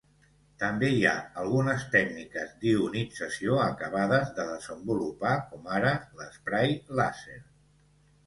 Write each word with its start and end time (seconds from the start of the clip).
També 0.61 0.87
hi 0.93 1.01
ha 1.09 1.17
algunes 1.41 1.83
tècniques 1.95 2.55
d'ionització 2.63 3.59
acabades 3.65 4.31
de 4.39 4.45
desenvolupar 4.47 5.33
com 5.51 5.69
ara 5.81 5.91
l'esprai 6.23 6.73
làser. 7.01 7.39